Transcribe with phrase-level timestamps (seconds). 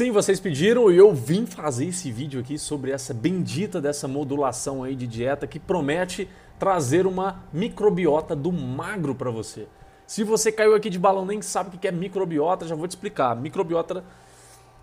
[0.00, 4.82] Sim, vocês pediram e eu vim fazer esse vídeo aqui sobre essa bendita dessa modulação
[4.82, 6.26] aí de dieta que promete
[6.58, 9.68] trazer uma microbiota do magro para você.
[10.06, 12.92] Se você caiu aqui de balão nem sabe o que é microbiota, já vou te
[12.92, 13.36] explicar.
[13.36, 14.02] Microbiota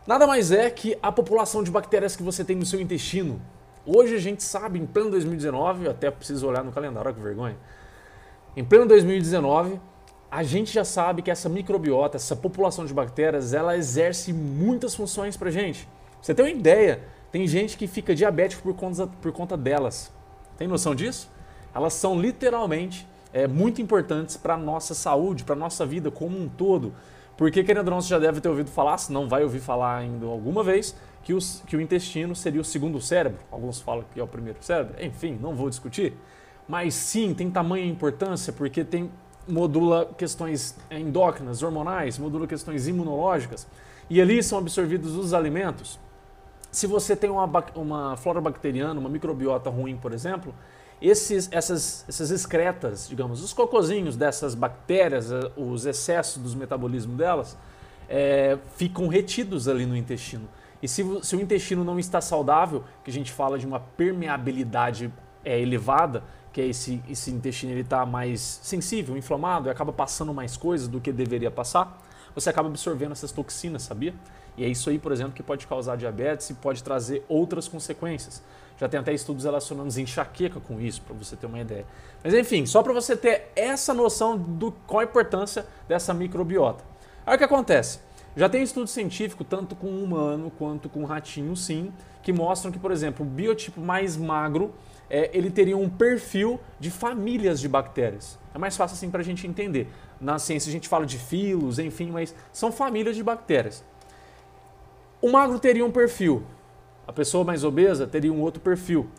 [0.06, 3.42] nada mais é que a população de bactérias que você tem no seu intestino.
[3.88, 7.58] Hoje a gente sabe, em pleno 2019, até preciso olhar no calendário, olha que vergonha.
[8.56, 9.81] Em pleno 2019,
[10.30, 15.38] a gente já sabe que essa microbiota, essa população de bactérias, ela exerce muitas funções
[15.38, 15.88] pra gente.
[16.22, 17.02] Você tem uma ideia?
[17.31, 20.11] Tem gente que fica diabético por conta, por conta delas.
[20.58, 21.30] Tem noção disso?
[21.73, 26.94] Elas são literalmente é, muito importantes para nossa saúde, para nossa vida como um todo.
[27.38, 29.97] Porque, querendo ou não, você já deve ter ouvido falar, se não vai ouvir falar
[29.97, 33.39] ainda alguma vez, que, os, que o intestino seria o segundo cérebro.
[33.52, 34.95] Alguns falam que é o primeiro cérebro.
[35.00, 36.14] Enfim, não vou discutir.
[36.67, 39.12] Mas sim, tem tamanha importância porque tem
[39.48, 43.67] modula questões endócrinas, hormonais, modula questões imunológicas,
[44.09, 46.00] e ali são absorvidos os alimentos.
[46.72, 50.53] Se você tem uma, uma flora bacteriana, uma microbiota ruim, por exemplo,
[51.02, 57.58] esses, essas, essas excretas, digamos, os cocozinhos dessas bactérias, eh, os excessos dos metabolismo delas,
[58.09, 60.47] é, ficam retidos ali no intestino.
[60.81, 65.12] E se, se, o intestino não está saudável, que a gente fala de uma permeabilidade
[65.44, 66.24] é, elevada,
[66.57, 70.88] que é esse, esse intestino ele está mais sensível, inflamado, e acaba passando mais coisas
[70.88, 72.01] do que deveria passar,
[72.34, 74.12] você acaba absorvendo essas toxinas, sabia?
[74.57, 78.41] E é isso aí, por exemplo, que pode causar diabetes e pode trazer outras consequências.
[78.79, 81.85] Já tem até estudos relacionando enxaqueca com isso, para você ter uma ideia.
[82.23, 86.84] Mas enfim, só para você ter essa noção do qual a importância dessa microbiota.
[87.23, 88.00] Aí o que acontece?
[88.38, 92.92] Já tem estudo científico, tanto com humano quanto com ratinho, sim, que mostram que, por
[92.92, 94.75] exemplo, o biotipo mais magro
[95.09, 98.38] é, ele teria um perfil de famílias de bactérias.
[98.53, 99.88] É mais fácil assim para a gente entender.
[100.22, 103.84] Na ciência a gente fala de filos, enfim, mas são famílias de bactérias.
[105.20, 106.44] O magro teria um perfil,
[107.08, 109.09] a pessoa mais obesa teria um outro perfil.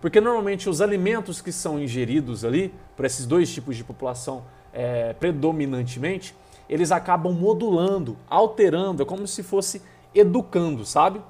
[0.00, 5.14] Porque normalmente os alimentos que são ingeridos ali, por esses dois tipos de população é,
[5.14, 6.32] predominantemente,
[6.68, 9.82] eles acabam modulando, alterando, é como se fosse
[10.14, 11.20] educando, sabe?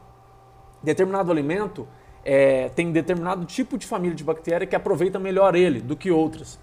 [0.82, 1.86] Determinado alimento
[2.24, 6.58] é, tem determinado tipo de família de bactéria que aproveita melhor ele do que outras.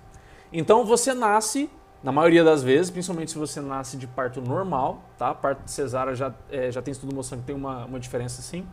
[0.51, 1.69] Então você nasce,
[2.03, 5.33] na maioria das vezes, principalmente se você nasce de parto normal, tá?
[5.33, 8.65] Parto cesárea já, é, já tem estudo mostrando que tem uma, uma diferença sim.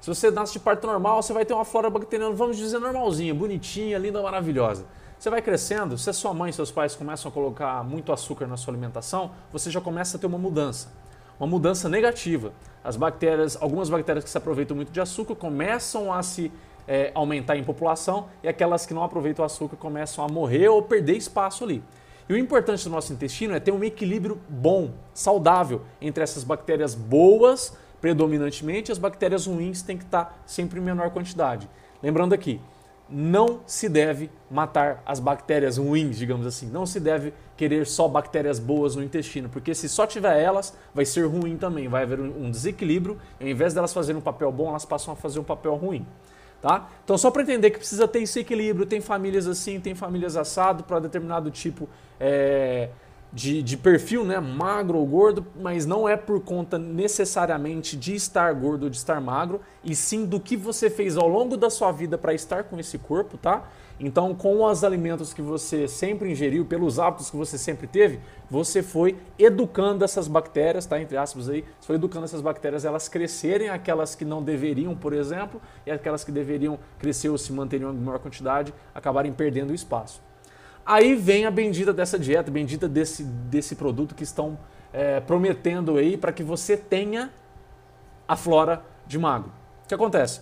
[0.00, 3.34] Se você nasce de parto normal, você vai ter uma flora bacteriana, vamos dizer, normalzinha,
[3.34, 4.86] bonitinha, linda, maravilhosa.
[5.20, 8.46] Você vai crescendo, se a sua mãe e seus pais começam a colocar muito açúcar
[8.46, 10.88] na sua alimentação, você já começa a ter uma mudança
[11.38, 12.52] uma mudança negativa.
[12.84, 16.52] As bactérias, algumas bactérias que se aproveitam muito de açúcar começam a se
[16.86, 20.82] é, aumentar em população e aquelas que não aproveitam o açúcar começam a morrer ou
[20.82, 21.82] perder espaço ali.
[22.28, 26.94] E o importante do nosso intestino é ter um equilíbrio bom, saudável entre essas bactérias
[26.94, 31.68] boas, predominantemente, e as bactérias ruins têm que estar sempre em menor quantidade.
[32.02, 32.60] Lembrando aqui,
[33.10, 36.66] não se deve matar as bactérias ruins, digamos assim.
[36.66, 41.04] Não se deve querer só bactérias boas no intestino, porque se só tiver elas, vai
[41.04, 41.88] ser ruim também.
[41.88, 43.18] Vai haver um desequilíbrio.
[43.40, 46.06] Ao invés delas fazerem um papel bom, elas passam a fazer um papel ruim.
[46.60, 46.88] Tá?
[47.02, 50.84] Então, só para entender que precisa ter esse equilíbrio, tem famílias assim, tem famílias assado
[50.84, 51.88] para determinado tipo
[52.20, 52.90] é,
[53.32, 54.40] de, de, perfil, né?
[54.40, 59.20] magro ou gordo, mas não é por conta necessariamente de estar gordo ou de estar
[59.20, 62.78] magro, e sim do que você fez ao longo da sua vida para estar com
[62.78, 63.68] esse corpo, tá?
[64.02, 68.18] Então, com os alimentos que você sempre ingeriu, pelos hábitos que você sempre teve,
[68.50, 70.98] você foi educando essas bactérias, tá?
[70.98, 75.12] Entre aspas aí, você foi educando essas bactérias elas crescerem, aquelas que não deveriam, por
[75.12, 80.29] exemplo, e aquelas que deveriam crescer ou se manteriam em maior quantidade, acabarem perdendo espaço.
[80.84, 84.58] Aí vem a bendita dessa dieta, bendita desse, desse produto que estão
[84.92, 87.30] é, prometendo aí para que você tenha
[88.26, 89.50] a flora de magro.
[89.84, 90.40] O que acontece?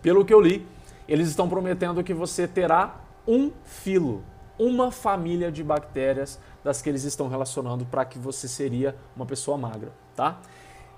[0.00, 0.66] Pelo que eu li,
[1.08, 4.24] eles estão prometendo que você terá um filo.
[4.58, 9.56] uma família de bactérias das que eles estão relacionando para que você seria uma pessoa
[9.56, 10.38] magra, tá?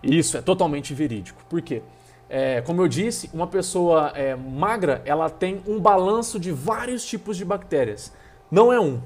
[0.02, 1.42] Isso é totalmente verídico.
[1.48, 1.82] Por quê?
[2.28, 7.36] É, como eu disse, uma pessoa é, magra ela tem um balanço de vários tipos
[7.36, 8.12] de bactérias.
[8.50, 9.00] Não é um.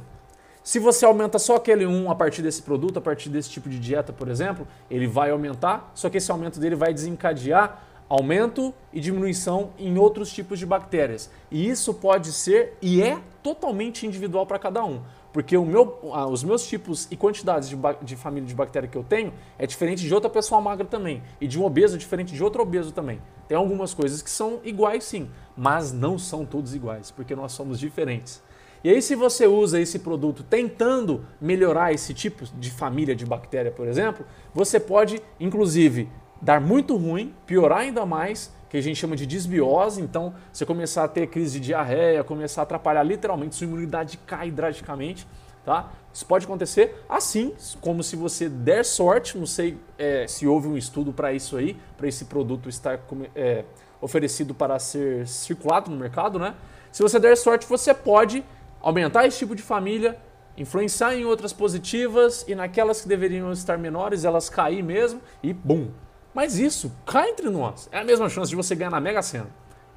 [0.63, 3.79] Se você aumenta só aquele um a partir desse produto, a partir desse tipo de
[3.79, 9.01] dieta, por exemplo, ele vai aumentar, só que esse aumento dele vai desencadear aumento e
[9.01, 11.31] diminuição em outros tipos de bactérias.
[11.51, 15.03] E isso pode ser e é totalmente individual para cada um.
[15.33, 15.99] Porque meu,
[16.31, 20.03] os meus tipos e quantidades de, de, família de bactéria que eu tenho é diferente
[20.03, 21.23] de outra pessoa magra também.
[21.41, 23.21] E de um obeso é diferente de outro obeso também.
[23.47, 27.79] Tem algumas coisas que são iguais sim, mas não são todos iguais, porque nós somos
[27.79, 28.43] diferentes.
[28.83, 33.71] E aí, se você usa esse produto tentando melhorar esse tipo de família de bactéria,
[33.71, 36.09] por exemplo, você pode, inclusive,
[36.41, 41.05] dar muito ruim, piorar ainda mais, que a gente chama de desbiose, então você começar
[41.05, 45.27] a ter crise de diarreia, começar a atrapalhar literalmente, sua imunidade cai drasticamente,
[45.65, 45.91] tá?
[46.13, 50.77] Isso pode acontecer assim, como se você der sorte, não sei é, se houve um
[50.77, 53.01] estudo para isso aí, para esse produto estar
[53.35, 53.65] é,
[54.01, 56.55] oferecido para ser circulado no mercado, né?
[56.93, 58.45] Se você der sorte, você pode
[58.81, 60.19] aumentar esse tipo de família,
[60.57, 65.91] influenciar em outras positivas e naquelas que deveriam estar menores, elas cair mesmo e bum,
[66.35, 69.49] mas isso, cá entre nós, é a mesma chance de você ganhar na Mega Sena.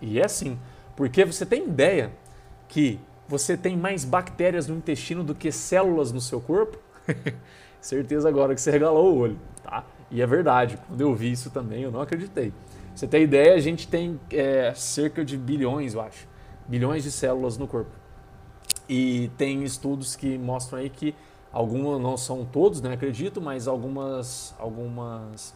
[0.01, 0.57] E é sim,
[0.95, 2.12] porque você tem ideia
[2.68, 6.80] que você tem mais bactérias no intestino do que células no seu corpo?
[7.80, 9.86] Certeza agora que você regalou o olho, tá?
[10.10, 12.51] E é verdade, quando eu vi isso também eu não acreditei.
[12.95, 16.27] Você tem ideia, a gente tem é, cerca de bilhões, eu acho,
[16.68, 18.00] bilhões de células no corpo.
[18.92, 21.16] E tem estudos que mostram aí que
[21.50, 25.56] algumas, não são todos, né, acredito, mas algumas, algumas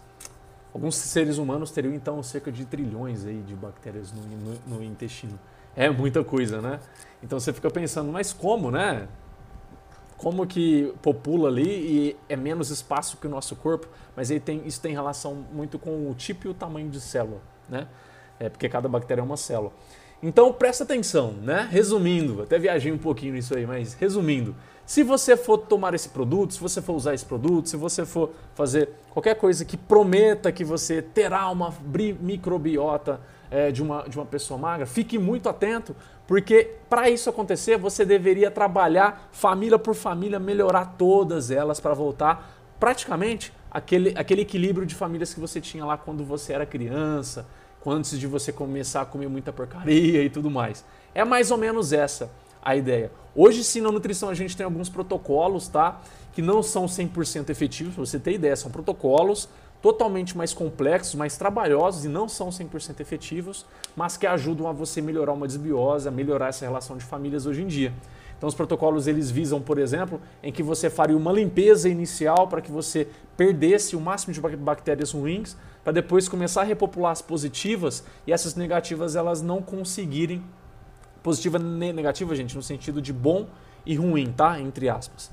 [0.76, 5.40] Alguns seres humanos teriam então cerca de trilhões aí de bactérias no, no, no, intestino.
[5.74, 6.82] É muita coisa, né?
[7.24, 9.08] Então você fica pensando, mas como, né?
[10.18, 14.68] Como que popula ali e é menos espaço que o nosso corpo, mas aí tem,
[14.68, 17.40] isso tem relação muito com o tipo e o tamanho de célula,
[17.70, 17.88] né?
[18.38, 19.72] É porque cada bactéria é uma célula.
[20.24, 21.68] Então presta atenção, né?
[21.72, 26.54] Resumindo, até viajei um pouquinho nisso aí, mas resumindo, se você for tomar esse produto,
[26.54, 30.64] se você for usar esse produto, se você for fazer qualquer coisa que prometa que
[30.64, 31.74] você terá uma
[32.22, 33.20] microbiota
[33.50, 35.96] é, de, uma, de uma pessoa magra, fique muito atento,
[36.28, 42.52] porque para isso acontecer, você deveria trabalhar família por família, melhorar todas elas para voltar
[42.80, 47.48] praticamente aquele, aquele equilíbrio de famílias que você tinha lá quando você era criança,
[47.92, 50.84] antes de você começar a comer muita porcaria e tudo mais.
[51.14, 52.30] É mais ou menos essa
[52.62, 53.12] a ideia.
[53.36, 56.02] Hoje sim, na nutrição a gente tem alguns protocolos, tá?
[56.34, 59.48] Que não são 100% efetivos, para você ter ideia, são protocolos
[59.82, 65.00] totalmente mais complexos, mais trabalhosos e não são 100% efetivos, mas que ajudam a você
[65.00, 67.94] melhorar uma desbiose, a melhorar essa relação de famílias hoje em dia.
[68.36, 72.62] Então os protocolos eles visam, por exemplo, em que você faria uma limpeza inicial para
[72.62, 78.04] que você perdesse o máximo de bactérias ruins, para depois começar a repopular as positivas
[78.26, 80.44] e essas negativas elas não conseguirem
[81.26, 83.48] Positiva e negativa, gente, no sentido de bom
[83.84, 84.60] e ruim, tá?
[84.60, 85.32] Entre aspas.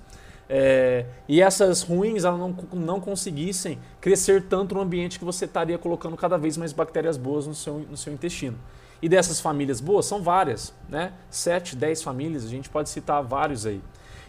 [0.48, 5.76] É, e essas ruins elas não, não conseguissem crescer tanto no ambiente que você estaria
[5.76, 8.58] colocando cada vez mais bactérias boas no seu, no seu intestino.
[9.02, 11.12] E dessas famílias boas, são várias, né?
[11.28, 13.82] Sete, dez famílias, a gente pode citar vários aí.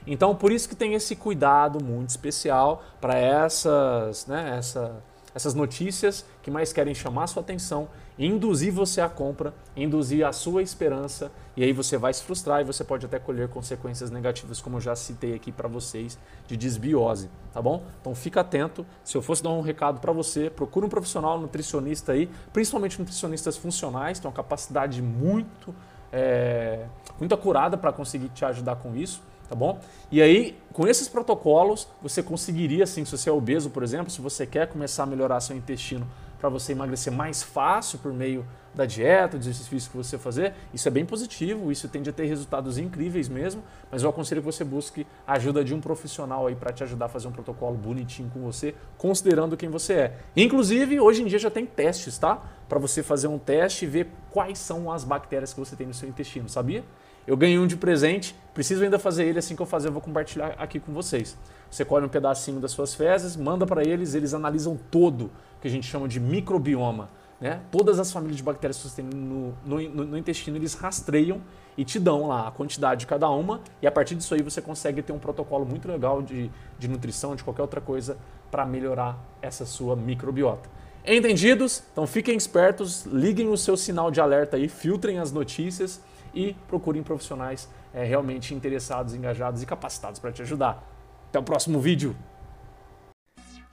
[0.06, 5.02] Então, por isso que tem esse cuidado muito especial para essas, né, essa,
[5.34, 7.88] essas notícias que mais querem chamar sua atenção,
[8.20, 12.64] induzir você à compra, induzir a sua esperança, e aí você vai se frustrar e
[12.64, 17.30] você pode até colher consequências negativas, como eu já citei aqui para vocês, de desbiose,
[17.52, 17.84] tá bom?
[18.02, 18.86] Então fica atento.
[19.04, 23.58] Se eu fosse dar um recado para você, procure um profissional nutricionista aí, principalmente nutricionistas
[23.58, 25.74] funcionais, tem uma capacidade muito,
[26.12, 26.86] é,
[27.20, 29.22] muito acurada para conseguir te ajudar com isso
[29.54, 29.80] tá bom?
[30.12, 34.20] E aí, com esses protocolos, você conseguiria, assim, se você é obeso, por exemplo, se
[34.20, 36.08] você quer começar a melhorar seu intestino
[36.40, 40.88] para você emagrecer mais fácil por meio da dieta, dos exercícios que você fazer, isso
[40.88, 44.64] é bem positivo, isso tende a ter resultados incríveis mesmo, mas eu aconselho que você
[44.64, 48.32] busque a ajuda de um profissional aí para te ajudar a fazer um protocolo bonitinho
[48.34, 50.18] com você, considerando quem você é.
[50.36, 52.42] Inclusive, hoje em dia já tem testes, tá?
[52.68, 55.94] Para você fazer um teste e ver quais são as bactérias que você tem no
[55.94, 56.84] seu intestino, sabia?
[57.26, 60.02] Eu ganhei um de presente, preciso ainda fazer ele assim que eu fazer, eu vou
[60.02, 61.38] compartilhar aqui com vocês.
[61.72, 65.72] Você colhe um pedacinho das suas fezes, manda para eles, eles analisam todo, que a
[65.72, 67.10] gente chama de microbioma.
[67.40, 67.62] Né?
[67.72, 71.42] Todas as famílias de bactérias que você tem no, no, no, intestino, eles rastreiam
[71.78, 74.62] e te dão lá a quantidade de cada uma, e a partir disso aí você
[74.62, 78.18] consegue ter um protocolo muito legal de, de nutrição, de qualquer outra coisa,
[78.52, 80.70] para melhorar essa sua microbiota.
[81.06, 81.84] Entendidos?
[81.92, 86.00] Então fiquem espertos, liguem o seu sinal de alerta aí, filtrem as notícias
[86.34, 90.84] e procurem profissionais é, realmente interessados, engajados e capacitados para te ajudar.
[91.30, 92.16] Até o próximo vídeo!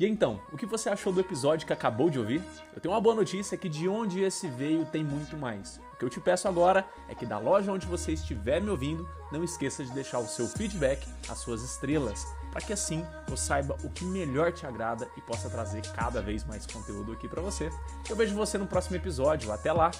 [0.00, 2.42] E então, o que você achou do episódio que acabou de ouvir?
[2.74, 5.78] Eu tenho uma boa notícia que de onde esse veio tem muito mais.
[5.92, 9.06] O que eu te peço agora é que da loja onde você estiver me ouvindo,
[9.30, 13.76] não esqueça de deixar o seu feedback, as suas estrelas, para que assim eu saiba
[13.84, 17.68] o que melhor te agrada e possa trazer cada vez mais conteúdo aqui para você.
[18.08, 19.52] Eu vejo você no próximo episódio.
[19.52, 19.90] Até lá.